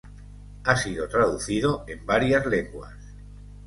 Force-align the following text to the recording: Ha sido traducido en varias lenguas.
Ha 0.63 0.75
sido 0.77 1.07
traducido 1.07 1.83
en 1.87 2.03
varias 2.07 2.47
lenguas. 2.47 2.95